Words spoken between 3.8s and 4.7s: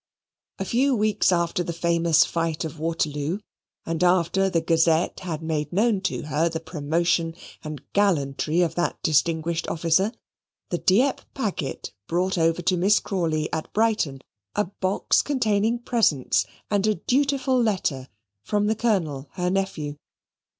and after the